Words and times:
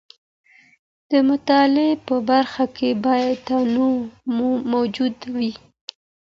د 1.11 1.13
مطالعې 1.29 1.93
په 2.07 2.15
برخه 2.29 2.65
کي 2.77 2.89
باید 3.05 3.35
تنوع 3.47 3.95
موجوده 4.71 5.25
وي. 5.35 5.51